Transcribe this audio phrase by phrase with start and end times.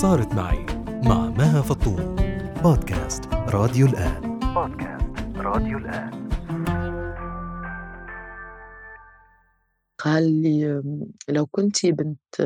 [0.00, 0.66] صارت معي
[1.04, 2.16] مع مها فطوم
[2.62, 4.38] بودكاست راديو الآن.
[4.54, 6.28] بودكاست راديو الآن.
[9.98, 10.82] قال لي
[11.28, 12.40] لو كنتي بنت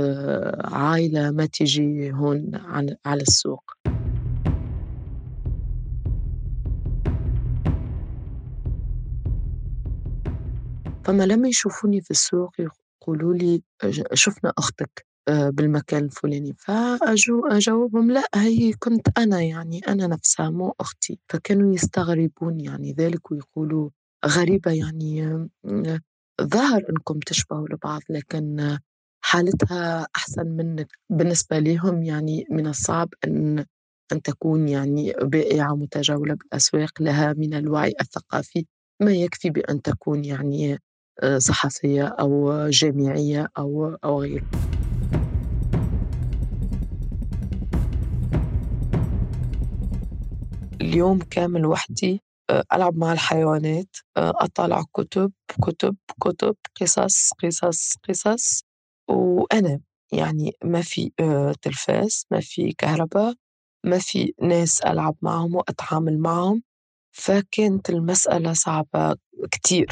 [0.65, 2.51] عائلة ما تيجي هون
[3.07, 3.73] على السوق؟
[11.05, 13.63] فما لما يشوفوني في السوق يقولوا لي
[14.15, 15.14] شفنا أختك.
[15.29, 16.55] بالمكان الفلاني.
[16.59, 21.19] فأجاوبهم لا هي كنت أنا يعني أنا نفسها مو أختي.
[21.29, 23.91] فكانوا يستغربون يعني ذلك ويقولوا
[24.27, 25.39] غريبة يعني
[26.43, 28.79] ظهر أنكم تشبهوا لبعض لكن
[29.25, 33.65] حالتها أحسن منك بالنسبة لهم يعني من الصعب أن
[34.13, 38.67] أن تكون يعني بائعة متجولة بالأسواق لها من الوعي الثقافي
[39.03, 40.79] ما يكفي بأن تكون يعني
[41.23, 44.47] آه، صحفية أو جامعية أو أو غيره.
[50.85, 55.33] اليوم كامل وحدي آه، ألعب مع الحيوانات آه، أطلع كتب
[55.63, 58.63] كتب كتب قصص قصص قصص
[59.11, 59.81] وأنا
[60.13, 61.13] يعني ما في
[61.63, 63.35] تلفاز ما في كهرباء
[63.87, 66.63] ما في ناس ألعب معهم وأتعامل معهم
[67.13, 69.17] فكانت المسألة صعبة
[69.53, 69.87] كتير.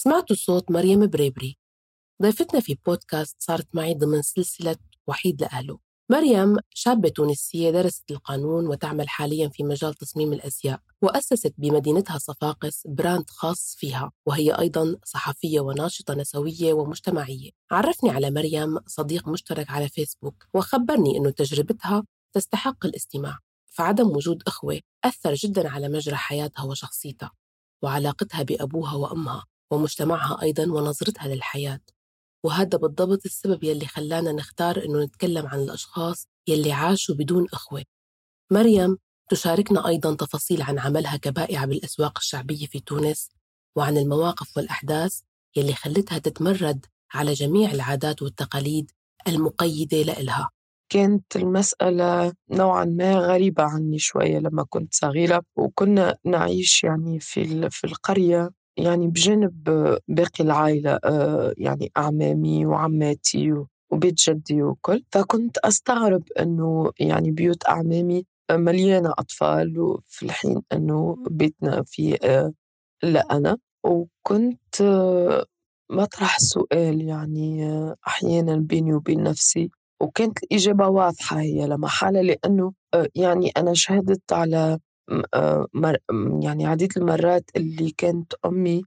[0.00, 1.56] سمعتوا صوت مريم بريبري
[2.22, 4.76] ضيفتنا في بودكاست صارت معي ضمن سلسلة
[5.06, 5.78] وحيد لأهله.
[6.10, 13.30] مريم شابة تونسية درست القانون وتعمل حاليا في مجال تصميم الأزياء وأسست بمدينتها صفاقس brand
[13.30, 17.50] خاص فيها وهي أيضا صحفية وناشطة نسوية ومجتمعية.
[17.70, 23.38] عرفني على مريم صديق مشترك على فيسبوك وخبرني أنه تجربتها تستحق الاستماع.
[23.66, 27.32] فعدم وجود إخوة أثر جدا على مجرى حياتها وشخصيتها
[27.82, 31.80] وعلاقتها بأبوها وأمها ومجتمعها أيضا ونظرتها للحياة.
[32.44, 37.84] وهذا بالضبط السبب يلي خلانا نختار إنه نتكلم عن الأشخاص يلي عاشوا بدون أخوة.
[38.52, 38.98] مريم
[39.30, 43.28] تشاركنا أيضا تفاصيل عن عملها كبائعة بالأسواق الشعبية في تونس
[43.76, 45.20] وعن المواقف والأحداث
[45.56, 48.90] يلي خلتها تتمرد على جميع العادات والتقاليد
[49.28, 50.50] المقيدة لإلها.
[50.92, 57.84] كانت المسألة نوعا ما غريبة عني شوية لما كنت صغيرة وكنا نعيش يعني في في
[57.84, 58.50] القرية
[58.80, 59.64] يعني بجانب
[60.08, 63.54] باقي العائلة آه، يعني أعمامي وعماتي
[63.90, 65.04] وبيت جدي وكل.
[65.12, 71.84] فكنت أستغرب أنه يعني بيوت أعمامي مليانة أطفال وفي الحين أنه بيتنا
[72.24, 72.52] آه،
[73.04, 73.58] إلا أنا.
[73.84, 75.44] وكنت آه،
[75.90, 77.74] مطرح سؤال يعني
[78.06, 79.70] أحيانا بيني وبين نفسي.
[80.00, 82.72] وكانت الإجابة واضحة هي لما حالة لأنه
[83.14, 84.78] يعني أنا شهدت على
[85.34, 85.66] آه،
[86.42, 88.82] يعني عديد المرات اللي كانت أمي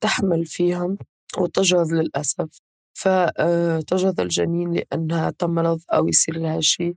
[0.00, 0.98] تحمل فيهم
[1.38, 2.48] وتجهض للأسف.
[2.94, 6.94] فتجهض الجنين لأنها تمرض أو يصير لها شيء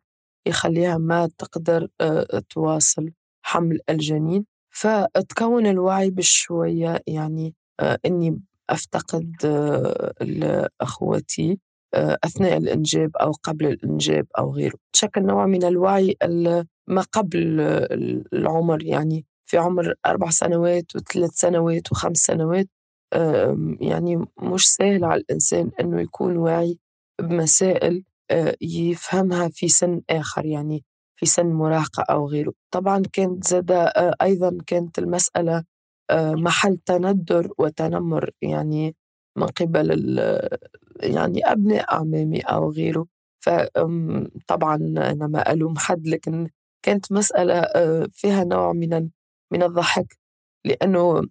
[0.48, 3.12] يخليها ما تقدر آه، تواصل
[3.46, 4.46] حمل الجنين.
[4.72, 9.36] فتكون الوعي بشوية يعني آه، إني أفتقد
[10.82, 11.60] أخوتي
[11.96, 14.78] أثناء الإنجاب أو قبل الإنجاب أو غيره.
[14.94, 16.16] تشكل نوع من الوعي
[16.88, 17.60] ما قبل
[18.34, 22.68] العمر يعني في عمر أربع سنوات وثلاث سنوات وخمس سنوات
[23.82, 26.80] يعني مش سهل على الإنسان أنه يكون واعي
[27.22, 30.84] بمسائل آه، يفهمها في سن آخر يعني
[31.16, 32.54] في سن مراهقة أو غيره.
[32.72, 35.64] طبعا كانت زادة آه، أيضا كانت المسألة
[36.10, 38.96] آه، محل تندر وتنمر يعني
[39.40, 39.92] من قبل
[41.04, 43.08] يعني أبناء أعمامي أو غيره.
[43.46, 46.50] فطبعا أنا ما ألوم حد لكن
[46.86, 49.10] كانت مسألة آه، فيها نوع من
[49.52, 50.18] من الضحك.
[50.66, 51.24] لأنه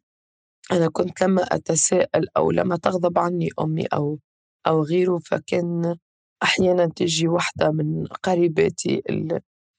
[0.72, 4.18] أنا كنت لما أتساءل أو لما تغضب عني أمي أو
[4.66, 5.96] أو غيره فكان
[6.42, 9.02] أحيانا تجي واحدة من قريباتي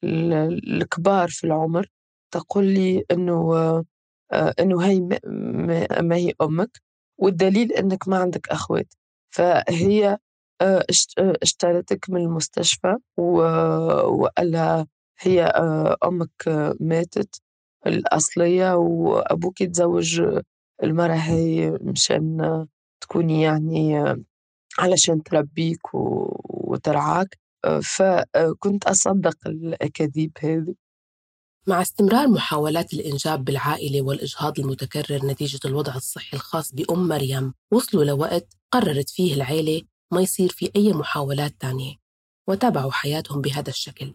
[0.04, 1.88] الكبار في العمر
[2.34, 3.56] تقول لي إنه
[4.34, 5.00] آه، إنه هي
[6.02, 6.82] ما هي أمك.
[7.20, 8.94] والدليل إنك ما عندك أخوات.
[9.32, 10.18] فهي
[10.62, 10.86] آه،
[11.44, 14.86] اشترتك من المستشفى وقال
[15.20, 17.42] هي آه، أمك ماتت
[17.88, 20.22] الأصلية وأبوك تزوج
[20.84, 22.66] المرأة هي مشان
[23.02, 24.16] تكوني يعني
[24.80, 27.38] علشان تربيك وترعاك.
[27.84, 30.76] فكنت أصدق الأكاذيب هذه.
[31.70, 38.48] مع استمرار محاولات الإنجاب بالعائلة والإجهاض المتكرر نتيجة الوضع الصحي الخاص بأم مريم وصلوا لوقت
[38.72, 39.82] قررت فيه العيلة
[40.12, 41.96] ما يصير في أي محاولات تانية
[42.48, 44.14] وتابعوا حياتهم بهذا الشكل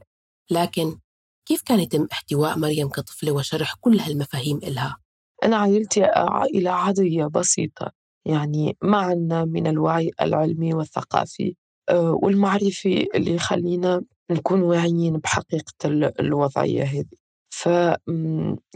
[0.51, 0.99] لكن
[1.47, 4.97] كيف كان يتم احتواء مريم كطفلة وشرح كل هالمفاهيم إلها؟
[5.45, 7.93] أنا عائلتي عائلة عادية بسيطة
[8.25, 11.57] يعني ما عنا من الوعي العلمي والثقافي
[11.89, 15.75] آه، والمعرفي اللي يخلينا نكون واعيين بحقيقة
[16.21, 17.24] الوضعية هذه
[17.61, 17.69] ف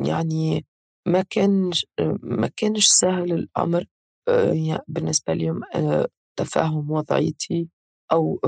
[0.06, 0.66] يعني
[1.06, 1.86] ما كانش
[2.22, 3.84] ما كانش سهل الأمر
[4.28, 7.68] آه، بالنسبة لهم آه، تفهم وضعيتي
[8.12, 8.40] أو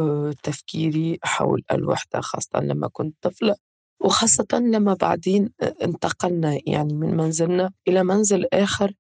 [0.43, 3.56] تفكيري حول الوحدة خاصة لما كنت طفلة
[4.00, 5.50] وخاصة لما بعدين
[5.82, 8.94] انتقلنا يعني من منزلنا إلى منزل آخر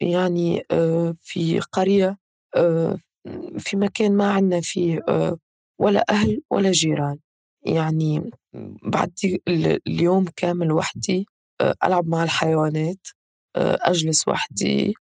[0.00, 0.64] يعني
[1.20, 2.18] في قرية
[3.58, 5.00] في مكان ما عندنا فيه
[5.80, 7.18] ولا أهل ولا جيران.
[7.66, 8.30] يعني
[8.82, 9.12] بعد
[9.86, 11.26] اليوم كامل وحدي
[11.84, 13.06] ألعب مع الحيوانات
[13.56, 14.94] أجلس وحدي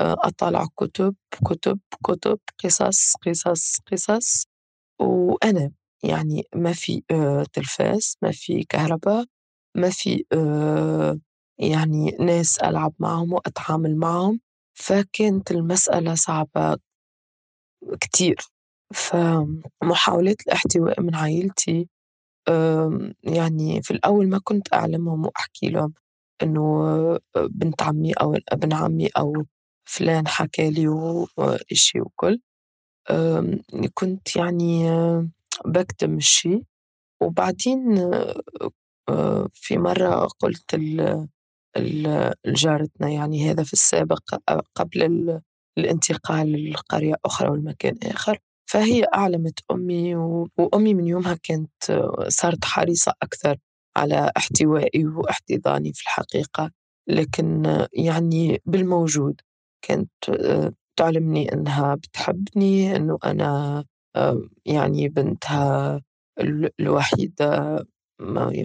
[0.00, 1.14] أطالع كتب
[1.46, 4.46] كتب كتب قصص قصص قصص
[5.00, 5.72] وأنا
[6.04, 7.02] يعني ما في
[7.52, 9.24] تلفاز ما في كهرباء
[9.76, 10.24] ما في
[11.58, 14.40] يعني ناس ألعب معهم وأتعامل معهم.
[14.74, 16.76] فكانت المسألة صعبة
[18.00, 18.36] كتير.
[18.94, 21.88] فمحاولات الاحتواء من عائلتي
[23.22, 25.94] يعني في الأول ما كنت أعلمهم وأحكي لهم
[26.42, 26.86] إنه
[27.36, 29.34] بنت عمي أو ابن عمي أو
[29.84, 32.40] فلان حكى لي وإشي وكل.
[33.94, 34.84] كنت يعني
[35.66, 36.62] بكتم الشي.
[37.22, 37.96] وبعدين
[39.54, 40.76] في مرة قلت
[41.78, 44.34] لجارتنا يعني هذا في السابق
[44.74, 45.40] قبل
[45.78, 48.38] الانتقال لقرية أخرى والمكان آخر.
[48.66, 50.14] فهي أعلمت أمي
[50.58, 51.70] وأمي من يومها كانت
[52.28, 53.56] صارت حريصة أكثر
[53.96, 56.70] على احتوائي واحتضاني في الحقيقة
[57.08, 59.40] لكن يعني بالموجود
[59.82, 60.10] كانت
[60.98, 63.84] تعلمني أنها بتحبني أنه أنا
[64.66, 66.00] يعني بنتها
[66.80, 67.78] الوحيدة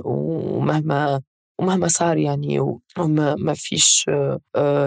[0.06, 1.21] ومهما
[1.59, 2.59] ومهما صار يعني
[2.98, 4.06] وما ما فيش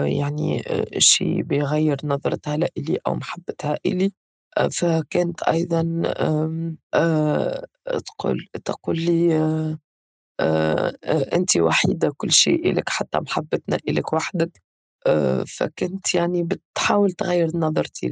[0.05, 0.63] يعني
[0.97, 4.11] شيء بيغير نظرتها لإلي أو محبتها إلي.
[4.71, 6.01] فكانت أيضا
[8.05, 9.37] تقول تقول لي
[11.33, 14.61] أنت وحيدة كل شيء إلك حتى محبتنا إلك وحدك.
[15.47, 18.07] فكنت يعني بتحاول تغير نظرتي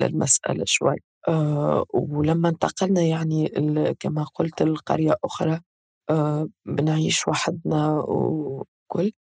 [0.00, 0.96] للمسألة شوي.
[1.94, 3.48] ولما انتقلنا يعني
[4.00, 5.60] كما قلت لقرية أخرى
[6.66, 9.12] بنعيش وحدنا وكل.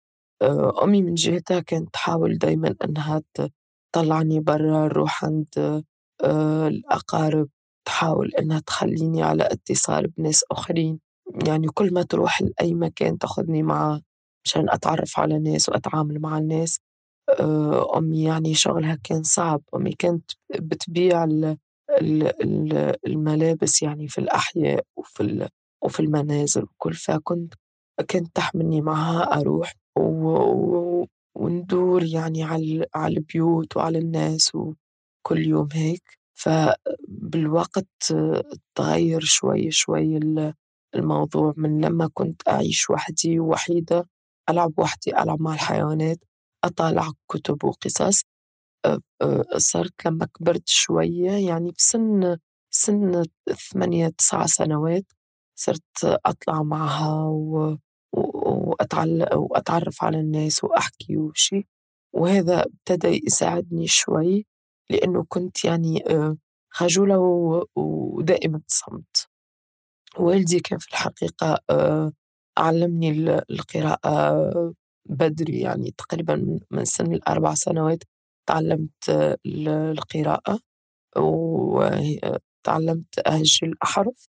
[0.83, 3.21] أمي من جهتها كانت تحاول دايما أنها
[3.93, 5.83] تطلعني برا نروح عند
[6.23, 7.49] الأقارب
[7.87, 10.99] تحاول أنها تخليني على اتصال بناس آخرين.
[11.47, 14.01] يعني كل ما تروح لأي مكان تاخذني معها
[14.45, 16.79] مشان أتعرف على ناس وأتعامل مع الناس.
[17.97, 19.61] أمي يعني شغلها كان صعب.
[19.75, 21.27] أمي كانت بتبيع
[23.07, 25.49] الملابس يعني في الأحياء وفي
[25.83, 26.93] وفي المنازل وكل.
[26.93, 27.53] فكنت
[28.11, 31.05] كنت تحملني معها أروح و...
[31.35, 32.43] وندور يعني
[32.95, 34.55] على البيوت وعلى الناس
[35.25, 38.13] وكل يوم هيك فبالوقت
[38.75, 40.19] تغير شوي شوي
[40.95, 44.09] الموضوع من لما كنت أعيش وحدي وحيدة
[44.49, 46.19] ألعب وحدي ألعب مع الحيوانات
[46.63, 48.23] أطالع كتب وقصص
[49.57, 52.37] صرت لما كبرت شوية يعني بسن
[52.69, 53.23] سن
[53.71, 55.05] ثمانية تسعة سنوات
[55.59, 57.77] صرت أطلع معها و...
[59.35, 61.67] وأتعرف على الناس وأحكي وشي
[62.13, 64.45] وهذا ابتدى يساعدني شوي.
[64.89, 66.03] لأنه كنت يعني
[66.69, 67.17] خجولة
[67.75, 69.27] ودائمة صمت.
[70.19, 71.59] والدي كان في الحقيقة
[72.57, 73.09] علمني
[73.49, 74.73] القراءة
[75.09, 78.03] بدري يعني تقريبا من سن الأربع سنوات
[78.49, 79.09] تعلمت
[79.45, 80.59] القراءة
[81.17, 84.27] وتعلمت أهجي الأحرف.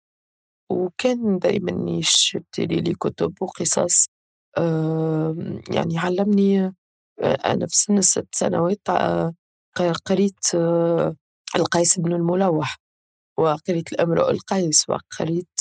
[0.71, 4.07] وكان دايما يشتري لي كتب وقصص
[5.71, 6.75] يعني علمني
[7.23, 8.81] أنا في سن الست سنوات
[10.05, 10.55] قريت
[11.57, 12.77] القيس بن الملوح
[13.39, 15.61] وقريت الأمرؤ القيس وقريت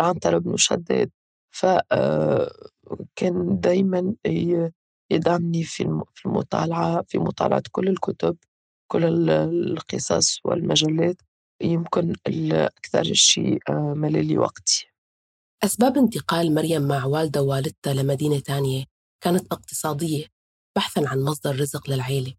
[0.00, 1.10] العنترة بن شداد.
[1.50, 2.80] فكان
[3.60, 4.14] دايما
[5.10, 8.36] يدعمني في المطالعة في مطالعة كل الكتب
[8.92, 11.16] كل القصص والمجلات.
[11.62, 12.14] يمكن
[12.52, 14.86] أكثر شيء آه، ملالي وقتي.
[15.64, 18.84] أسباب انتقال مريم مع والدة ووالدتها لمدينة تانية
[19.24, 20.26] كانت اقتصادية
[20.76, 22.34] بحثا عن مصدر رزق للعيلة.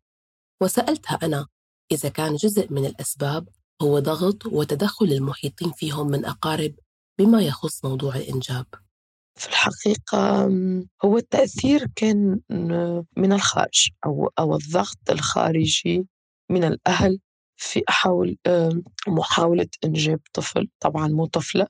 [0.61, 1.47] وسألتها أنا
[1.91, 3.47] إذا كان جزء من الأسباب
[3.81, 6.73] هو ضغط وتدخل المحيطين فيهم من أقارب
[7.19, 8.65] بما يخص موضوع الإنجاب.
[9.39, 10.45] في الحقيقة
[11.05, 12.39] هو التأثير كان
[13.17, 16.07] من الخارج أو أو الضغط الخارجي
[16.49, 17.19] من الأهل
[17.57, 18.37] في حول
[19.07, 20.69] محاولة إنجاب طفل.
[20.79, 21.67] طبعا مو طفلة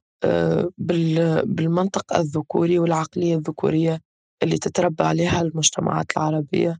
[1.45, 4.01] بالمنطق الذكوري والعقلية الذكورية
[4.43, 6.79] اللي تتربى عليها المجتمعات العربية.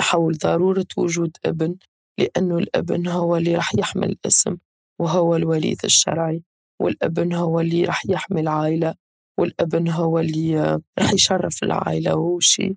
[0.00, 1.76] حول ضرورة وجود أبن
[2.18, 4.56] لأنه الأبن هو اللي راح يحمل الاسم
[5.00, 6.42] وهو الوريث الشرعي
[6.80, 8.94] والأبن هو اللي راح يحمي العائلة
[9.38, 12.74] والأبن هو اللي راح يشرف العائلة وهو شيء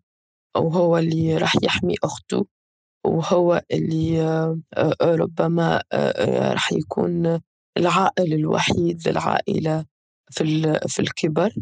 [0.58, 2.46] وهو اللي راح يحمي أخته
[3.06, 4.22] وهو اللي
[5.02, 5.84] ربما
[6.54, 7.40] راح يكون
[7.78, 9.86] العائل الوحيد للعائلة
[10.32, 11.54] في في الكبر.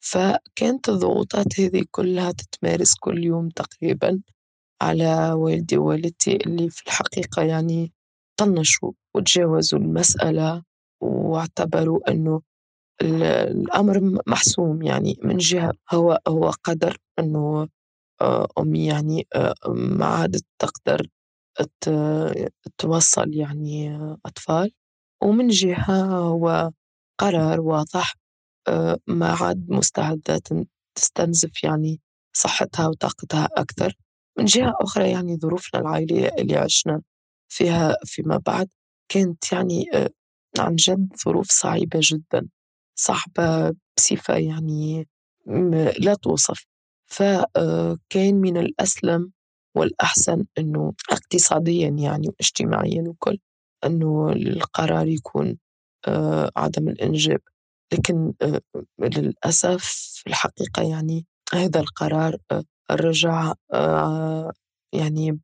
[0.00, 4.20] فكانت الضغوطات هذه كلها تتمارس كل يوم تقريبا.
[4.82, 7.92] على والدي ووالدتي اللي في الحقيقة يعني
[8.40, 10.62] طنشوا وتجاوزوا المسألة
[11.02, 12.42] واعتبروا أنه
[13.02, 17.68] الأمر محسوم يعني من جهة هو هو قدر أنه
[18.22, 21.08] آه، أمي يعني آه، ما عادت تقدر
[22.78, 24.72] توصل يعني أطفال.
[25.22, 26.72] ومن جهة هو
[27.20, 28.14] قرار واضح
[28.68, 30.40] آه، ما عاد مستعدة
[30.98, 32.00] تستنزف يعني
[32.36, 33.94] صحتها وطاقتها أكثر.
[34.38, 37.02] من جهة أخرى يعني ظروفنا العائلية اللي عشنا
[37.48, 38.68] فيها فيما بعد
[39.08, 39.84] كانت يعني
[40.58, 42.48] عن جد ظروف صعبة جدا
[42.94, 45.08] صعبة بصفة يعني
[45.98, 46.66] لا توصف.
[47.06, 49.32] فكان من الأسلم
[49.74, 53.38] والأحسن أنه اقتصاديا يعني واجتماعيا وكل
[53.84, 55.58] أنه القرار يكون
[56.08, 57.40] آه، عدم الإنجاب.
[57.92, 58.60] لكن آه،
[58.98, 62.36] للأسف الحقيقة يعني هذا القرار
[62.90, 63.52] آه، رجع
[64.94, 65.38] يعني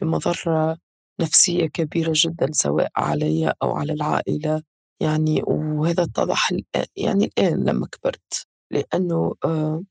[0.00, 0.78] بمضرة
[1.20, 4.62] نفسية كبيرة جدا سواء علي أو على العائلة
[5.00, 6.52] يعني وهذا اتضح
[6.96, 9.34] يعني الآن لما كبرت لأنه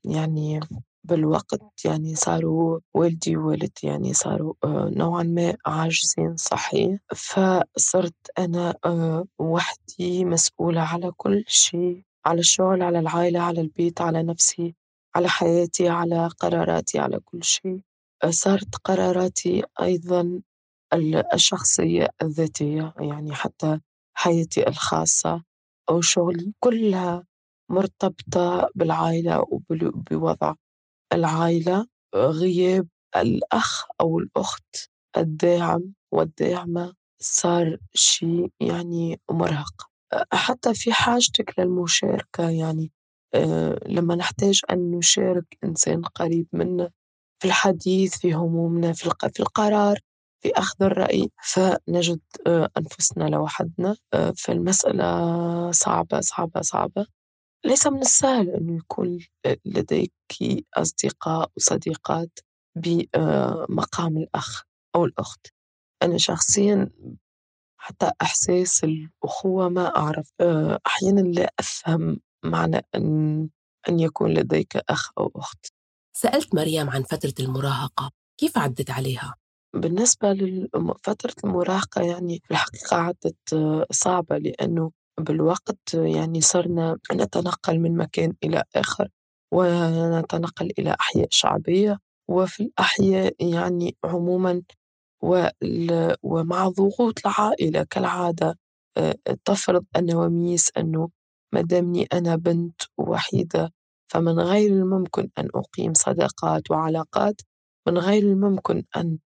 [0.04, 0.60] يعني
[1.04, 6.98] بالوقت يعني صاروا والدي ووالدتي يعني صاروا آه، نوعا ما عاجزين صحيح.
[7.16, 14.22] فصرت أنا آه، وحدي مسؤولة على كل شيء على الشغل على العائلة على البيت على
[14.22, 14.74] نفسي.
[15.16, 17.80] على حياتي على قراراتي على كل شيء.
[18.30, 20.42] صارت قراراتي أيضا
[21.34, 23.80] الشخصية الذاتية يعني حتى
[24.16, 25.42] حياتي الخاصة
[25.90, 27.24] أو شغلي كلها
[27.70, 30.54] مرتبطة بالعائلة وبوضع
[31.12, 31.86] العائلة.
[32.14, 34.76] غياب الأخ أو الأخت
[35.16, 39.90] الداعم والداعمة صار شيء يعني مرهق.
[40.32, 42.92] حتى في حاجتك للمشاركة يعني
[43.86, 46.90] لما نحتاج أن نشارك إنسان قريب منا
[47.42, 49.98] في الحديث في همومنا في القرار
[50.42, 53.96] في أخذ الرأي فنجد آه، أنفسنا لوحدنا.
[54.14, 57.06] آه، فالمسألة صعبة صعبة صعبة.
[57.64, 59.18] ليس من السهل أنه يكون
[59.64, 60.12] لديك
[60.74, 62.38] أصدقاء وصديقات
[62.76, 64.62] بمقام الأخ
[64.96, 65.46] أو الأخت.
[66.02, 66.90] أنا شخصيا
[67.80, 73.48] حتى إحساس الأخوة ما أعرف آه، أحيانا لا أفهم معنى أن
[73.88, 75.66] أن يكون لديك أخ أو أخت
[76.16, 78.10] سألت مريم عن فترة المراهقة
[78.40, 79.34] كيف عدت عليها؟
[79.74, 87.96] بالنسبة لفترة المراهقة يعني في الحقيقة عدت آه، صعبة لأنه بالوقت يعني صرنا نتنقل من
[87.96, 89.08] مكان إلى آخر
[89.52, 91.98] ونتنقل إلى أحياء شعبية
[92.28, 94.62] وفي الأحياء يعني عموما
[96.22, 98.58] ومع ضغوط العائلة كالعادة
[98.96, 101.08] آه، تفرض النواميس أنه
[101.54, 103.72] ما دامني أنا بنت وحيدة
[104.12, 107.40] فمن غير الممكن أن أقيم صداقات وعلاقات
[107.88, 109.18] من غير الممكن أن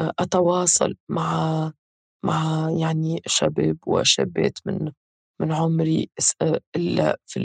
[0.00, 1.72] آه، أتواصل مع
[2.24, 4.92] مع يعني شباب وشابات من
[5.40, 6.10] من عمري
[6.76, 7.40] إلا في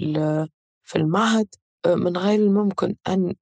[0.84, 1.48] في المعهد
[1.88, 3.36] من غير الممكن أن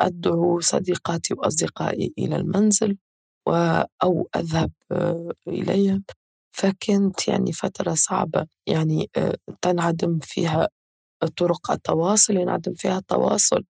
[0.00, 2.98] أدعو صديقاتي وأصدقائي إلى المنزل
[4.02, 4.72] أو أذهب
[5.48, 6.04] إليهم.
[6.52, 9.10] فكانت يعني فترة صعبة يعني
[9.62, 10.68] تنعدم فيها
[11.36, 13.64] طرق التواصل ينعدم فيها التواصل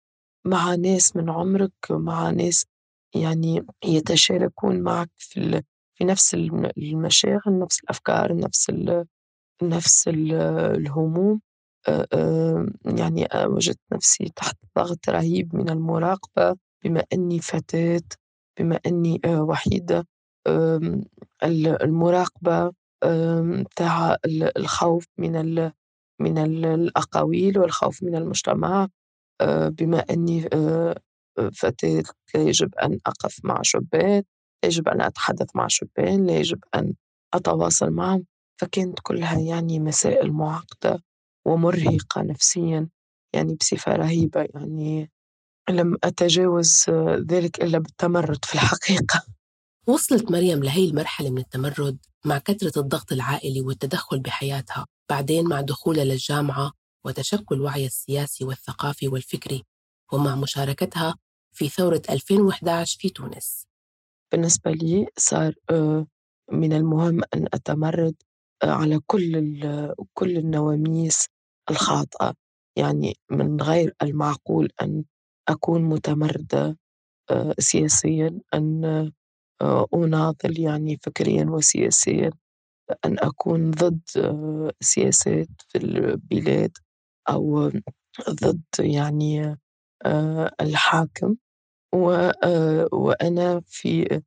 [0.47, 2.67] مع ناس من عمرك مع ناس
[3.17, 5.63] يعني يتشاركون معك في
[5.95, 6.35] في نفس
[6.79, 8.73] المشاغل نفس الأفكار نفس
[9.63, 11.41] نفس الهموم.
[12.87, 18.03] يعني وجدت نفسي تحت ضغط رهيب من المراقبة بما أني فتاة
[18.61, 20.07] بما أني وحيدة.
[21.45, 22.73] المراقبة
[23.77, 24.17] تاع
[24.57, 25.71] الخوف من
[26.21, 28.89] من الأقاويل والخوف من المجتمع.
[29.69, 30.41] بما أني
[31.53, 32.03] فتاة
[32.35, 34.23] لا يجب أن أقف مع شبان
[34.65, 36.95] يجب أن أتحدث مع شبان لا يجب أن
[37.35, 38.25] أتواصل معهم.
[38.61, 41.03] فكانت كلها يعني مسائل معقدة
[41.47, 42.89] ومرهقة نفسيا
[43.35, 44.49] يعني بصفة رهيبة.
[44.55, 45.11] يعني
[45.71, 46.85] لم أتجاوز
[47.31, 49.36] ذلك إلا بالتمرد في الحقيقة.
[49.89, 56.05] وصلت مريم لهي المرحلة من التمرد مع كثرة الضغط العائلي والتدخل بحياتها بعدين مع دخولها
[56.05, 56.73] للجامعة
[57.05, 59.63] وتشكل وعيها السياسي والثقافي والفكري
[60.13, 61.17] ومع مشاركتها
[61.53, 63.67] في ثورة 2011 في تونس.
[64.33, 66.07] بالنسبة لي صار آه،
[66.53, 68.15] من المهم أن أتمرد
[68.63, 69.61] آه، على كل
[70.15, 71.27] كل النواميس
[71.71, 72.35] الخاطئة.
[72.79, 75.05] يعني من غير المعقول أن
[75.49, 76.79] أكون متمردة
[77.31, 79.13] آه، سياسيا أن
[79.95, 82.31] أناضل يعني فكريا وسياسيا
[83.05, 84.01] أن أكون ضد
[84.81, 86.73] سياسات في البلاد
[87.31, 87.73] أو
[88.31, 89.57] ضد يعني
[90.61, 91.37] الحاكم.
[92.93, 94.23] وأنا في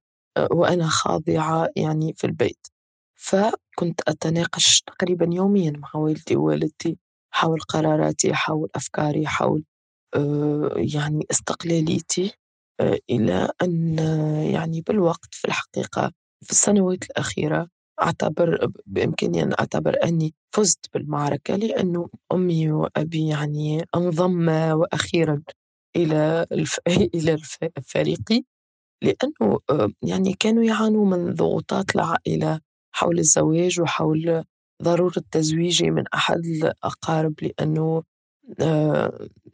[0.52, 2.68] وأنا خاضعة يعني في البيت.
[3.16, 6.98] فكنت أتناقش تقريبا يوميا مع والدي ووالدتي
[7.32, 9.64] حول قراراتي حول أفكاري حول
[10.76, 12.34] يعني استقلاليتي.
[13.10, 14.00] إلى أن
[14.54, 16.12] يعني بالوقت في الحقيقة
[16.46, 17.68] في السنوات الأخيرة
[18.02, 25.42] أعتبر بإمكاني أن أعتبر أني فزت بالمعركة لأنه أمي وأبي يعني انضما وأخيرا
[25.96, 26.46] إلى.
[27.16, 27.38] إلى
[27.78, 28.44] الفريق
[29.04, 29.60] لأنه
[30.04, 32.60] يعني كانوا يعانوا من ضغوطات العائلة
[32.96, 34.44] حول الزواج وحول
[34.84, 38.04] ضرورة تزويجي من أحد الأقارب لأنه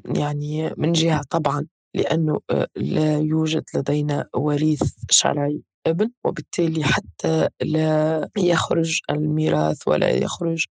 [0.05, 2.40] يعني من جهة طبعا لأنه
[2.75, 10.66] لا يوجد لدينا وريث شرعي ابن وبالتالي حتى لا يخرج الميراث ولا يخرج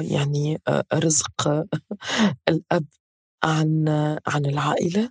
[0.00, 0.58] يعني
[0.94, 1.66] رزق
[2.48, 2.84] الأب
[3.44, 3.88] عن
[4.26, 5.10] عن العائلة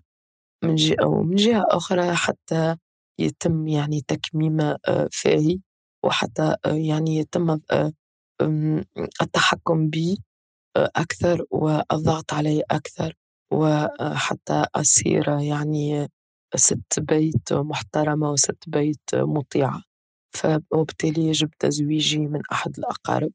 [0.63, 2.75] من جهة ومن جهة أخرى حتى
[3.19, 4.57] يتم يعني تكميم
[5.11, 5.59] فاهي
[6.05, 7.59] وحتى يعني يتم
[9.21, 10.17] التحكم بي
[10.77, 13.13] أكثر والضغط علي أكثر.
[13.53, 16.07] وحتى أصير يعني
[16.55, 19.83] ست بيت محترمة وست بيت مطيعة.
[20.35, 23.31] فبالتالي يجب تزويجي من أحد الأقارب.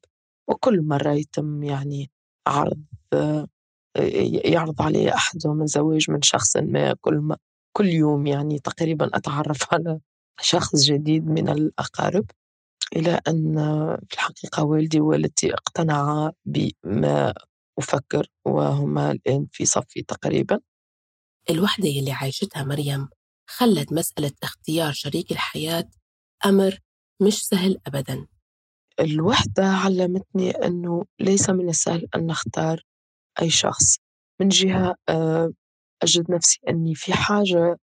[0.49, 2.11] وكل مرة يتم يعني
[2.47, 2.83] عرض
[4.45, 6.95] يعرض علي أحدهم الزواج من شخص ما.
[7.01, 7.37] كل ما
[7.77, 9.99] كل يوم يعني تقريبا أتعرف على
[10.41, 12.25] شخص جديد من الأقارب.
[12.95, 13.55] إلى أن
[14.09, 17.33] في الحقيقة والدي ووالدتي اقتنعا بما
[17.79, 20.59] أفكر وهما الآن في صفي تقريبا.
[21.49, 23.09] الوحدة يلي عايشتها مريم
[23.49, 25.89] خلت مسألة اختيار شريك الحياة
[26.45, 26.79] أمر
[27.21, 28.27] مش سهل أبدا.
[28.99, 32.81] الوحدة علمتني أنه ليس من السهل أن نختار
[33.41, 33.97] أي شخص.
[34.41, 35.51] من جهة آه،
[36.03, 37.77] أجد نفسي أني في حاجة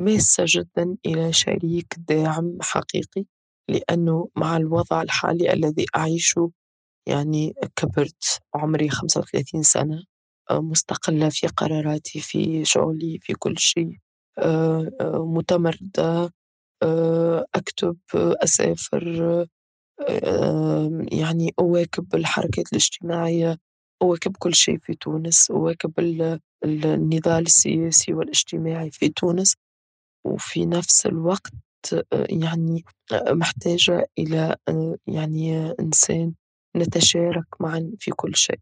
[0.00, 3.24] ماسة جدا إلى شريك داعم حقيقي
[3.68, 6.50] لأنه مع الوضع الحالي الذي أعيشه
[7.08, 10.04] يعني كبرت عمري 35 سنة
[10.50, 13.98] آه، مستقلة في قراراتي في شغلي في كل شيء
[14.38, 16.32] آه، متمردة
[17.54, 19.46] أكتب أسافر
[21.12, 23.58] يعني أواكب الحركات الاجتماعية
[24.02, 25.92] أواكب كل شيء في تونس أواكب
[26.64, 29.54] النضال السياسي والاجتماعي في تونس.
[30.26, 31.52] وفي نفس الوقت
[32.30, 32.84] يعني
[33.30, 34.56] محتاجة إلى
[35.06, 36.34] يعني إنسان
[36.78, 38.60] نتشارك معا في كل شيء.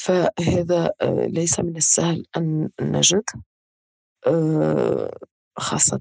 [0.00, 0.92] فهذا
[1.26, 3.24] ليس من السهل أن نجد
[5.58, 6.00] خاصة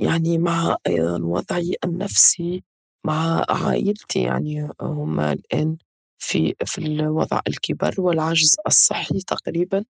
[0.00, 2.64] يعني مع أيضا وضعي النفسي
[3.06, 4.22] مع عائلتي.
[4.22, 5.76] يعني هم الآن
[6.18, 9.84] في في الوضع الكبر والعجز الصحي تقريبا.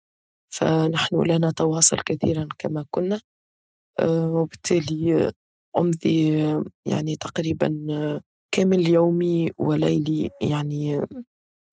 [0.55, 3.21] فنحن لا نتواصل كثيرا كما كنا
[4.01, 5.33] آه، وبالتالي
[5.79, 6.31] أمضي
[6.87, 7.87] يعني تقريبا
[8.57, 11.07] كامل يومي وليلي يعني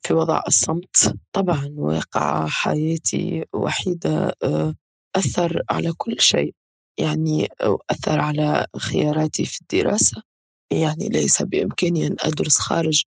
[0.07, 1.15] في وضع الصمت.
[1.33, 4.75] طبعا واقع حياتي وحيدة آه،
[5.15, 6.53] أثر على كل شيء.
[6.99, 7.47] يعني
[7.91, 10.23] أثر على خياراتي في الدراسة.
[10.73, 13.03] يعني ليس بإمكاني أن أدرس خارج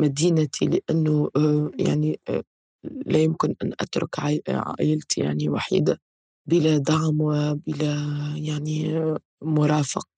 [0.00, 2.42] مدينتي لأنه آه، يعني آه،
[2.84, 6.00] لا يمكن أن أترك عائلتي يعني وحيدة
[6.48, 7.94] بلا دعم وبلا
[8.36, 9.04] يعني
[9.42, 10.08] مرافق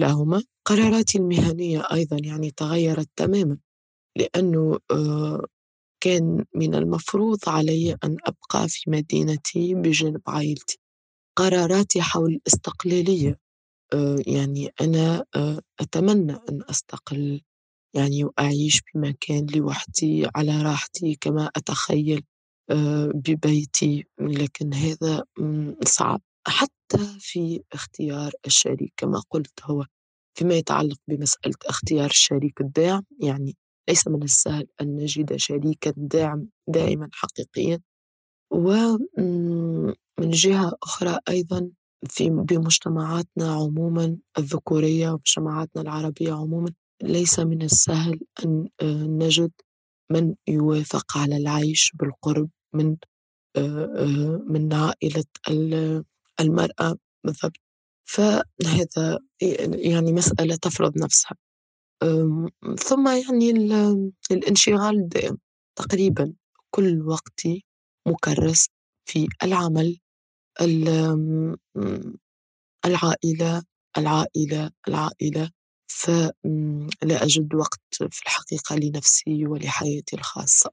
[0.00, 0.42] لهما.
[0.64, 3.58] قراراتي المهنية أيضا يعني تغيرت تماما
[4.18, 5.46] لأنه آه،
[6.04, 10.78] كان من المفروض علي أن أبقى في مدينتي بجانب عائلتي.
[11.38, 13.38] قراراتي حول الاستقلالية
[14.26, 15.24] يعني أنا
[15.80, 17.40] أتمنى أن أستقل
[17.96, 22.24] يعني وأعيش بمكان لوحدي على راحتي كما أتخيل
[22.70, 24.04] آه، ببيتي.
[24.20, 25.24] لكن هذا
[25.86, 26.22] صعب.
[26.46, 29.84] حتى في اختيار الشريك كما قلت هو
[30.38, 33.04] فيما يتعلق بمسألة اختيار الشريك الداعم.
[33.20, 33.56] يعني
[33.88, 37.80] ليس من السهل أن نجد شريكا داعم دائما حقيقيا.
[38.50, 41.70] ومن جهة أخرى أيضا
[42.08, 49.52] في بمجتمعاتنا عموما الذكورية ومجتمعاتنا العربية عموما ليس من السهل أن آه، نجد
[50.12, 52.96] من يوافق على العيش بالقرب من
[54.48, 55.24] من عائلة
[56.42, 57.56] المرأة بالضبط.
[58.08, 59.18] فهذا
[59.72, 61.36] يعني مسألة تفرض نفسها.
[62.78, 63.50] ثم يعني
[64.30, 65.38] الانشغال الدائم
[65.78, 66.34] تقريبا
[66.70, 67.64] كل وقتي
[68.08, 68.66] مكرس
[69.08, 69.98] في العمل
[72.86, 73.62] العائلة
[73.98, 75.50] العائلة العائلة.
[75.88, 80.70] فلا أجد وقت في الحقيقة لنفسي ولحياتي الخاصة.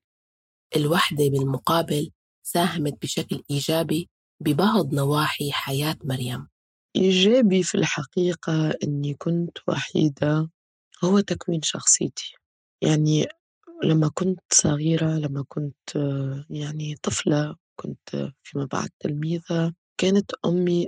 [0.75, 2.11] الوحدة بالمقابل
[2.43, 4.09] ساهمت بشكل إيجابي
[4.41, 6.47] ببعض نواحي حياة مريم.
[6.95, 10.49] إيجابي في الحقيقة أني كنت وحيدة
[11.03, 12.33] هو تكوين شخصيتي.
[12.83, 13.27] يعني
[13.83, 15.89] لما كنت صغيرة لما كنت
[16.49, 20.87] يعني طفلة كنت فيما بعد تلميذة كانت أمي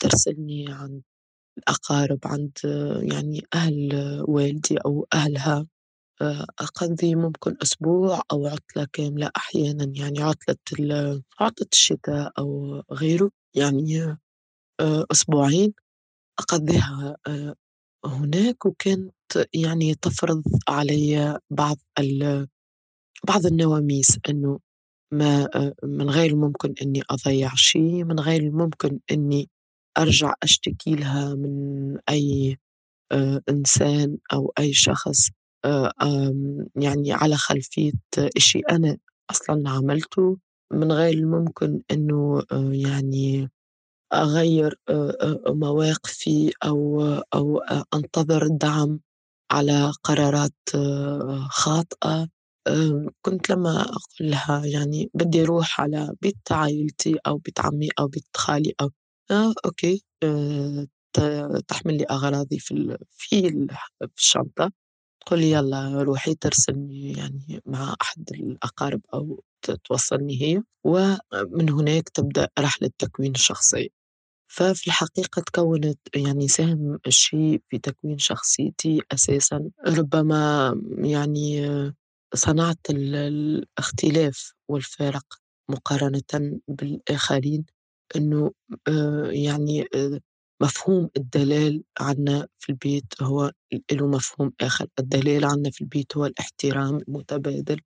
[0.00, 1.02] ترسلني عند
[1.58, 2.52] الأقارب عند
[3.12, 3.90] يعني أهل
[4.28, 5.66] والدي أو أهلها.
[6.60, 10.56] أقضي ممكن أسبوع أو عطلة كاملة أحيانا يعني عطلة
[11.40, 14.16] عطلة الشتاء أو غيره يعني
[15.12, 15.74] أسبوعين
[16.40, 17.16] أقضيها
[18.06, 19.14] هناك وكانت
[19.54, 21.78] يعني تفرض علي بعض
[23.28, 24.60] بعض النواميس إنه
[25.12, 25.48] ما
[25.84, 29.50] من غير الممكن إني أضيع شيء من غير الممكن إني
[29.98, 32.58] أرجع أشتكي لها من أي
[33.50, 35.30] إنسان أو أي شخص.
[36.76, 37.92] يعني على خلفية
[38.36, 38.96] إشي أنا
[39.30, 40.38] أصلا عملته
[40.72, 43.50] من غير الممكن إنه يعني
[44.14, 44.78] أغير
[45.48, 47.02] مواقفي أو
[47.34, 47.58] أو
[47.94, 49.00] أنتظر الدعم
[49.52, 50.52] على قرارات
[51.50, 52.28] خاطئة.
[53.22, 58.26] كنت لما أقول لها يعني بدي أروح على بيت عائلتي أو بيت عمي أو بيت
[58.36, 58.90] خالي أو
[59.30, 60.86] آه okay آه
[61.68, 63.48] تحمل لي أغراضي في في
[64.18, 64.72] الشنطة.
[65.26, 69.42] تقول لي يلا روحي ترسلني يعني مع أحد الأقارب أو
[69.84, 73.88] توصلني هي ومن هناك تبدأ رحلة تكوين الشخصية
[74.48, 79.70] ففي الحقيقة تكونت يعني ساهم الشيء في تكوين شخصيتي أساسا.
[79.86, 81.68] ربما يعني
[82.34, 85.24] صنعت الاختلاف والفارق
[85.70, 87.64] مقارنة بالآخرين
[88.16, 88.52] إنه
[89.30, 89.88] يعني
[90.64, 93.52] مفهوم الدلال عنا في البيت هو
[93.92, 94.86] له مفهوم آخر.
[94.98, 97.80] الدلال عنا في البيت هو الاحترام المتبادل.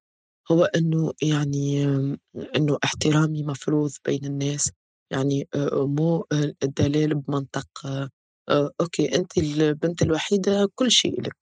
[0.52, 1.84] هو أنه يعني
[2.56, 4.70] أنه احترامي مفروض بين الناس.
[5.12, 6.26] يعني مو
[6.62, 7.68] الدلال بمنطق
[8.80, 11.36] أوكي أنت البنت الوحيدة كل شيء لك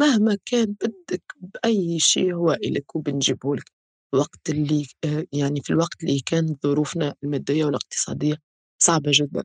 [0.00, 3.70] مهما كان بدك بأي شيء هو إلك وبنجيبه لك.
[4.14, 4.86] وقت اللي
[5.32, 8.36] يعني في الوقت اللي كانت ظروفنا المادية والاقتصادية
[8.82, 9.44] صعبة جدا.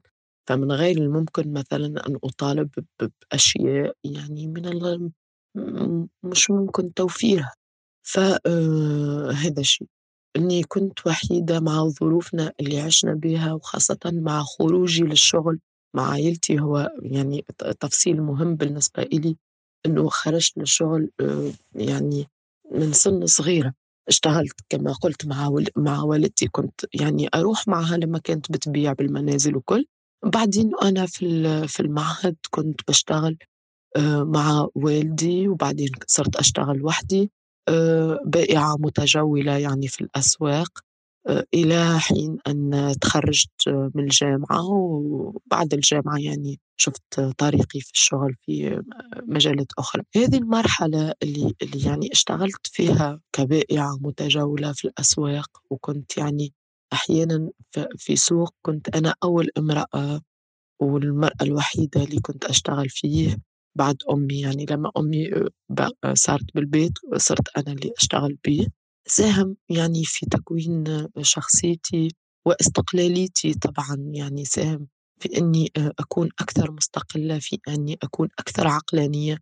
[0.51, 2.69] فمن غير الممكن مثلا أن أطالب
[3.31, 5.11] بأشياء يعني من
[6.23, 7.53] مش ممكن توفيرها.
[8.07, 9.87] فهذا الشيء.
[10.37, 15.59] أني كنت وحيدة مع ظروفنا اللي عشنا بها وخاصة مع خروجي للشغل
[15.95, 16.59] مع عائلتي.
[16.59, 17.45] هو يعني
[17.79, 19.37] تفصيل مهم بالنسبة إلي
[19.85, 21.09] أنه خرجت للشغل
[21.75, 22.27] يعني
[22.71, 23.73] من سن صغيرة.
[24.07, 26.47] اشتغلت كما قلت مع مع والدتي.
[26.47, 29.85] كنت يعني أروح معها لما كانت بتبيع بالمنازل وكل.
[30.25, 33.37] بعدين أنا في في المعهد كنت بشتغل
[34.07, 37.31] مع والدي وبعدين صرت أشتغل وحدي
[38.25, 40.79] بائعة متجولة يعني في الأسواق
[41.53, 48.81] إلى حين أن تخرجت من الجامعة وبعد الجامعة يعني شفت طريقي في الشغل في
[49.27, 50.03] مجالات أخرى.
[50.15, 56.53] هذه المرحلة اللي, اللي يعني اشتغلت فيها كبائعة متجولة في الأسواق وكنت يعني
[56.93, 57.49] أحيانا
[57.97, 60.21] في سوق كنت أنا أول امرأة
[60.81, 63.37] والمرأة الوحيدة اللي كنت أشتغل فيه
[63.77, 64.41] بعد أمي.
[64.41, 65.31] يعني لما أمي
[66.13, 68.67] صارت بالبيت صرت أنا اللي أشتغل به
[69.07, 72.07] ساهم يعني في تكوين شخصيتي
[72.47, 73.97] واستقلاليتي طبعا.
[74.13, 74.87] يعني ساهم
[75.19, 79.37] في أني أكون أكثر مستقلة في أني أكون أكثر عقلانية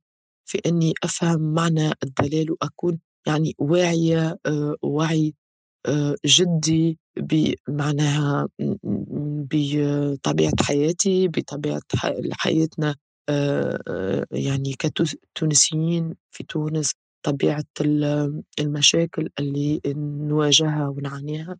[0.46, 4.38] في أني أفهم معنى الدلال وأكون يعني واعية
[4.84, 5.34] وعي
[6.26, 8.48] جدي بمعناها
[9.52, 11.82] بطبيعة حياتي بطبيعة
[12.34, 12.96] حياتنا
[14.32, 16.92] يعني كتونسيين في تونس
[17.24, 17.64] طبيعة
[18.60, 19.82] المشاكل اللي
[20.28, 21.58] نواجهها ونعانيها.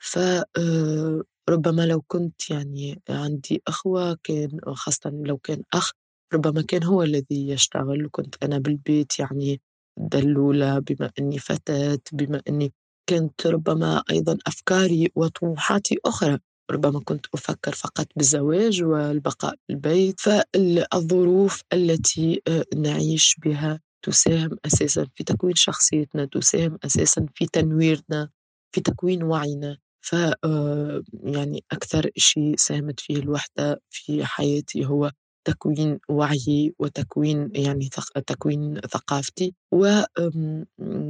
[0.00, 5.92] فربما لو كنت يعني عندي أخوة كان خاصة لو كان أخ
[6.34, 8.06] ربما كان هو الذي يشتغل.
[8.06, 9.60] وكنت أنا بالبيت يعني
[9.98, 12.72] دلولة بما أني فتاة بما أني
[13.10, 16.38] كانت ربما أيضا أفكاري وطموحاتي أخرى
[16.70, 22.42] ربما كنت أفكر فقط بالزواج والبقاء في البيت فالظروف التي
[22.76, 28.28] نعيش بها تساهم أساسا في تكوين شخصيتنا تساهم أساسا في تنويرنا
[28.74, 35.10] في تكوين وعينا ف آه، يعني أكثر شيء ساهمت فيه الوحدة في حياتي هو
[35.44, 37.88] تكوين وعيي وتكوين يعني.
[38.26, 39.86] تكوين ثقافتي و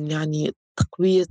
[0.08, 1.27] يعني تقوية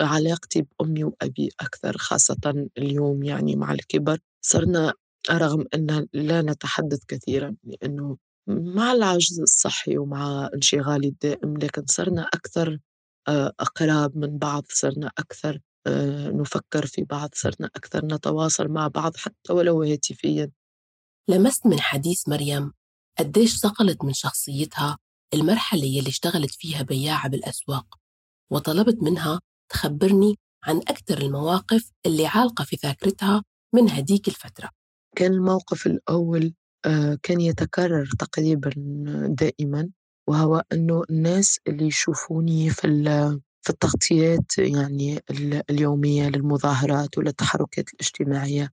[0.00, 4.18] علاقتي بأمي وأبي أكثر خاصة اليوم يعني مع الكبر.
[4.40, 4.92] صرنا
[5.30, 8.16] رغم أن لا نتحدث كثيرا لأنه
[8.48, 12.78] مع العجز الصحي ومع انشغالي الدائم لكن صرنا أكثر
[13.28, 19.16] آه، أقراب من بعض صرنا أكثر آه، نفكر في بعض صرنا أكثر نتواصل مع بعض
[19.16, 20.50] حتى ولو هاتفيا.
[21.28, 22.72] لمست من حديث مريم
[23.18, 24.98] قديش صقلت من شخصيتها
[25.34, 28.05] المرحلة يلي اشتغلت فيها بياعة بالأسواق؟
[28.52, 29.40] وطلبت منها
[29.72, 34.70] تخبرني عن أكثر المواقف اللي عالقة في ذاكرتها من هديك الفترة.
[35.16, 36.54] كان الموقف الأول
[36.86, 38.70] آه، كان يتكرر تقريبا
[39.28, 39.90] دائما
[40.28, 43.04] وهو أنه الناس اللي يشوفوني في
[43.62, 45.20] في التغطيات يعني
[45.70, 48.70] اليومية للمظاهرات وللتحركات الاجتماعية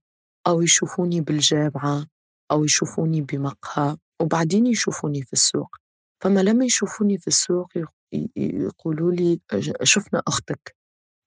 [0.48, 2.06] أو يشوفوني بالجامعة
[2.52, 5.76] أو يشوفوني بمقهى وبعدين يشوفوني في السوق.
[6.24, 7.68] فما لما يشوفوني في السوق
[8.36, 9.40] يقولوا لي
[9.84, 10.76] شفنا أختك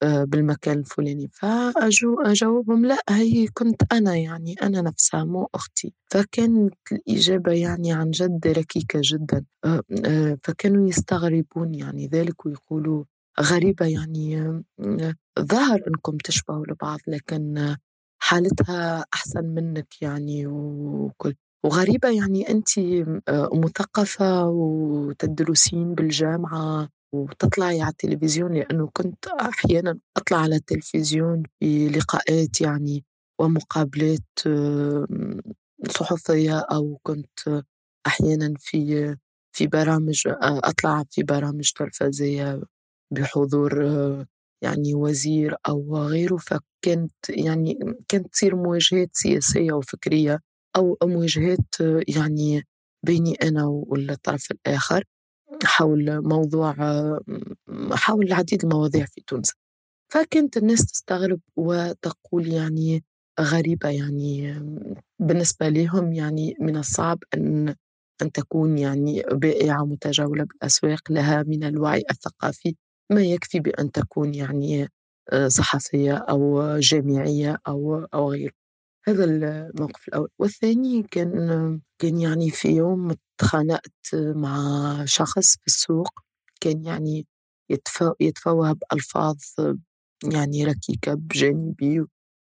[0.03, 1.29] آه، بالمكان الفلاني.
[1.33, 5.95] فأجاوبهم لا هي كنت أنا يعني أنا نفسها مو أختي.
[6.11, 13.05] فكانت الإجابة يعني عن جد ركيكة جدا آه، آه، فكانوا يستغربون يعني ذلك ويقولوا
[13.41, 14.63] غريبة يعني
[15.41, 17.77] ظهر أنكم تشبهوا لبعض لكن
[18.19, 22.69] حالتها أحسن منك يعني وكل وغريبة يعني أنت
[23.55, 33.05] مثقفة وتدرسين بالجامعة وتطلعي على التلفزيون لأنه كنت أحيانا أطلع على التلفزيون في لقاءات يعني
[33.41, 34.23] ومقابلات
[35.91, 37.63] صحفية أو كنت
[38.07, 39.17] أحيانا في
[39.53, 42.61] في برامج أطلع في برامج تلفزية
[43.13, 43.85] بحضور
[44.63, 46.37] يعني وزير أو غيره.
[46.37, 50.41] فكانت يعني كانت تصير مواجهات سياسية وفكرية
[50.77, 51.75] أو مواجهات
[52.09, 52.65] يعني
[53.07, 55.05] بيني أنا والطرف الآخر
[55.65, 56.75] حول موضوع
[57.93, 59.53] حول العديد المواضيع في تونس.
[60.13, 63.05] فكانت الناس تستغرب وتقول يعني
[63.41, 64.55] غريبة يعني
[65.21, 67.75] بالنسبة لهم يعني من الصعب أن
[68.23, 72.77] أن تكون يعني بائعة متجولة بالأسواق لها من الوعي الثقافي.
[73.13, 74.89] ما يكفي بأن تكون يعني
[75.33, 78.53] آه، صحفية أو جامعية أو أو غيره.
[79.09, 80.29] هذا الموقف الأول.
[80.39, 86.09] والثاني كان كان يعني في يوم اتخانقت مع شخص في السوق.
[86.61, 87.27] كان يعني
[88.21, 89.37] يتفوه بألفاظ
[90.25, 92.05] يعني ركيكة بجانبي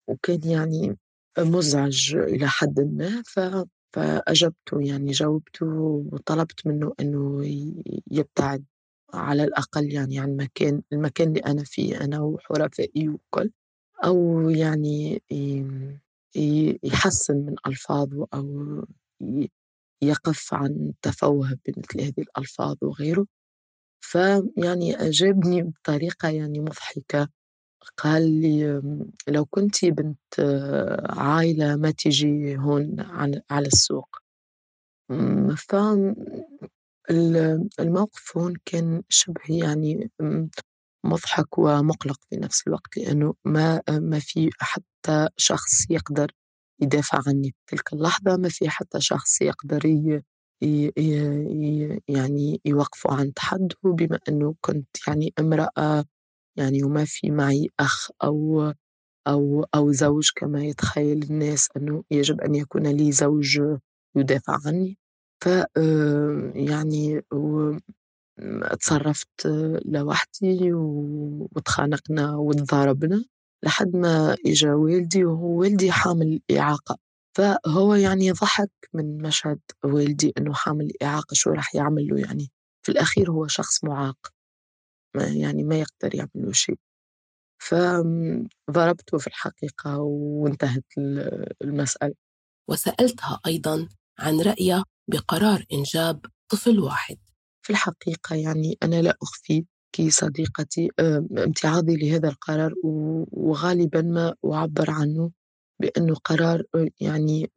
[0.08, 0.98] وكان يعني
[1.38, 3.22] مزعج إلى حد ما.
[3.26, 3.40] ف
[3.96, 5.66] فأجبته يعني جاوبته
[6.12, 7.42] وطلبت منه أنه
[8.10, 8.64] يبتعد
[9.14, 13.50] على الأقل يعني عن مكان المكان اللي أنا فيه أنا وحرفائي وكل.
[14.04, 15.22] أو يعني
[16.82, 18.84] يحسن من ألفاظه أو
[20.02, 23.26] يقف عن التفوه بمثل هذه الألفاظ وغيره.
[24.00, 27.28] فيعني أجابني بطريقة يعني مضحكة.
[27.96, 28.82] قال لي
[29.28, 30.40] لو كنت بنت
[31.10, 32.96] عائلة ما تجي هون
[33.50, 34.16] على السوق.
[37.08, 40.10] فالموقف هون كان شبه يعني
[41.04, 46.30] مضحك ومقلق في نفس الوقت لأنه ما ما في حتى شخص يقدر
[46.82, 50.22] يدافع عني في تلك اللحظة ما في حتى شخص يقدر ي...
[52.08, 56.04] يعني يوقفه عند حده بما أنه كنت يعني امرأة
[56.58, 58.72] يعني وما في معي أخ أو
[59.28, 63.60] أو أو زوج كما يتخيل الناس أنه يجب أن يكون لي زوج
[64.16, 64.98] يدافع عني.
[65.44, 65.48] ف
[66.56, 67.22] يعني
[68.80, 69.46] تصرفت
[69.84, 73.24] لوحدي وتخانقنا وتضاربنا
[73.64, 76.98] لحد ما إجا والدي وهو والدي حامل إعاقة.
[77.36, 82.50] فهو يعني ضحك من مشهد والدي إنه حامل إعاقة شو راح يعمل له يعني.
[82.82, 84.16] في الأخير هو شخص معاق.
[85.16, 86.78] ما يعني ما يقدر يعمل له شيء.
[87.62, 90.84] فضربته في الحقيقة وانتهت
[91.62, 92.14] المسألة.
[92.70, 97.18] وسألتها أيضا عن رأيها بقرار إنجاب طفل واحد.
[97.62, 100.88] في الحقيقة يعني أنا لا أخفي كي صديقتي
[101.38, 102.74] امتعاضي لهذا القرار
[103.32, 105.30] وغالبا ما أعبر عنه
[105.80, 106.62] بأنه قرار
[107.00, 107.50] يعني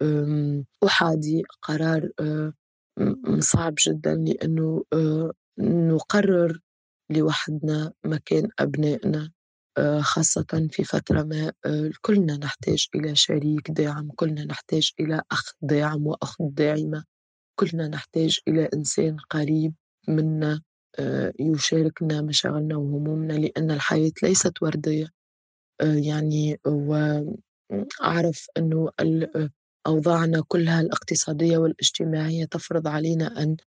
[0.86, 2.10] أحادي قرار
[3.40, 4.84] صعب جدا لأنه
[5.60, 6.60] نقرر
[7.10, 9.32] لوحدنا مكان أبنائنا
[10.02, 11.52] خاصة في فترة ما
[12.02, 17.04] كلنا نحتاج إلى شريك داعم كلنا نحتاج إلى أخ داعم وأخت داعمة
[17.60, 19.74] كلنا نحتاج إلى إنسان قريب.
[20.08, 20.62] منا
[21.00, 25.08] آه، يشاركنا مشاعرنا وهمومنا لأن الحياة ليست وردية.
[25.82, 28.90] يعني وأعرف أنه
[29.88, 33.58] أوضاعنا كلها الاقتصادية والاجتماعية تفرض علينا أن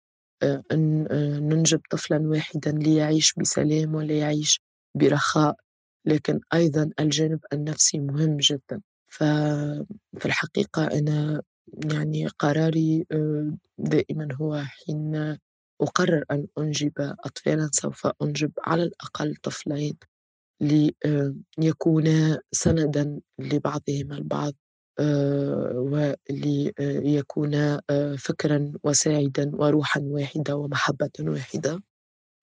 [0.73, 1.07] أن
[1.49, 4.61] ننجب طفلا واحدا ليعيش بسلام وليعيش
[4.95, 5.57] برخاء.
[6.07, 8.81] لكن أيضا الجانب النفسي مهم جدا.
[9.09, 11.43] ففي الحقيقة أنا
[11.93, 13.07] يعني قراري
[13.79, 15.37] دائما هو حين
[15.81, 19.97] أقرر أن أنجب أطفالا سوف أنجب على الأقل طفلين
[21.59, 24.53] ليكونا سندا لبعضهما البعض
[26.71, 27.83] وليكونا
[28.19, 31.83] فكرا وساعدا وروحا واحدة ومحبة واحدة.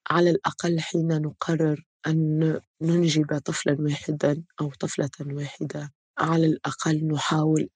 [0.09, 7.69] على الأقل حين نقرر أن ننجب طفلا واحدا أو طفلة واحدة على الأقل نحاول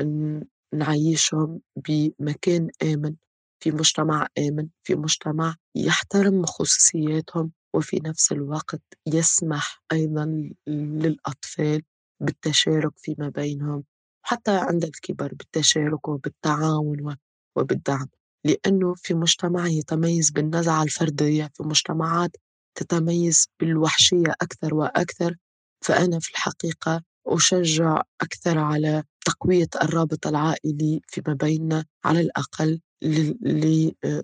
[0.00, 3.14] أن نعيشهم بمكان آمن
[3.60, 11.82] في مجتمع آمن في مجتمع يحترم خصوصياتهم وفي نفس الوقت يسمح أيضا للأطفال
[12.20, 13.84] بالتشارك فيما بينهم
[14.22, 17.16] حتى عند الكبر بالتشارك وبالتعاون
[17.56, 18.08] وبالدعم.
[18.44, 22.36] لأنه في مجتمع يتميز بالنزعة الفردية في مجتمعات
[22.74, 25.36] تتميز بالوحشية أكثر وأكثر
[25.84, 32.80] فأنا في الحقيقة أشجع أكثر على تقوية الرابط العائلي فيما بيننا على الأقل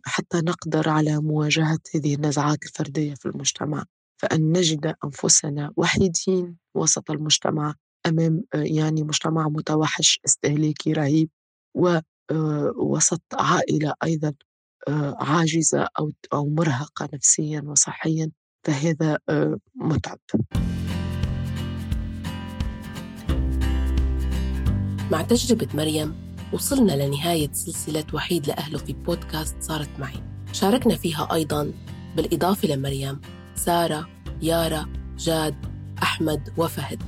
[0.05, 3.85] حتى نقدر على مواجهة هذه النزعات الفردية في المجتمع
[4.23, 7.75] فأن نجد أنفسنا وحيدين وسط المجتمع
[8.07, 11.31] أمام يعني مجتمع متوحش استهلاكي رهيب
[11.75, 14.35] ووسط عائلة أيضا
[15.21, 18.31] عاجزة أو أو مرهقة نفسيا وصحيا
[18.67, 19.19] فهذا
[19.75, 20.19] متعب.
[25.11, 26.22] مع تجربة مريم
[26.53, 30.23] وصلنا لنهاية سلسلة وحيد لأهله في بودكاست صارت معي.
[30.53, 31.73] شاركنا فيها أيضا
[32.17, 33.21] بالإضافة لمريم
[33.55, 34.09] سارة
[34.43, 34.87] يارا
[35.19, 35.55] جاد
[36.03, 37.03] أحمد وفهد.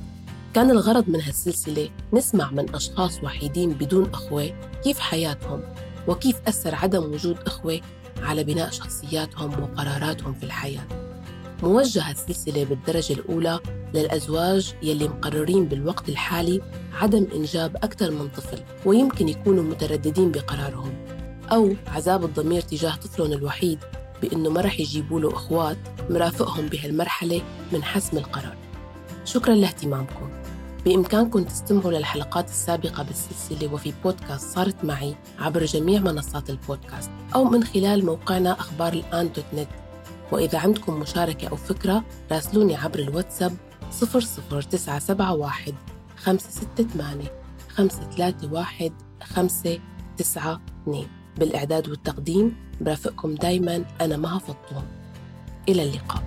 [0.53, 4.53] كان الغرض من هالسلسلة نسمع من أشخاص وحيدين بدون أخوة
[4.83, 5.63] كيف حياتهم
[6.07, 7.81] وكيف أثر عدم وجود أخوة
[8.21, 10.87] على بناء شخصياتهم وقراراتهم في الحياة.
[11.63, 13.59] موجهة السلسلة بالدرجة الأولى
[13.93, 16.61] للأزواج يلي مقررين بالوقت الحالي
[16.93, 20.93] عدم إنجاب أكثر من طفل ويمكن يكونوا مترددين بقرارهم.
[21.51, 23.79] أو عذاب الضمير تجاه طفلهم الوحيد
[24.21, 25.77] بأنه ما رح يجيبوا له إخوات
[26.09, 27.41] مرافقهم بهالمرحلة
[27.71, 28.57] من حسم القرار.
[29.25, 30.29] شكرا لاهتمامكم.
[30.85, 37.63] بإمكانكم تستمعوا للحلقات السابقة بالسلسلة وفي بودكاست صارت معي عبر جميع منصات البودكاست أو من
[37.63, 39.84] خلال موقعنا أخبار الآن دوت نت.
[40.31, 43.53] وإذا عندكم مشاركة أو فكرة راسلوني عبر الواتساب
[44.01, 45.73] 00971
[46.17, 47.25] 568
[47.69, 48.91] 531
[49.23, 51.07] 592
[51.37, 54.85] بالإعداد والتقديم برافقكم دايما أنا مها فطوم
[55.69, 56.23] إلى اللقاء.